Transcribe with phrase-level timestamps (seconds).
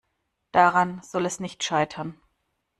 [0.51, 2.19] Daran soll es nicht scheitern.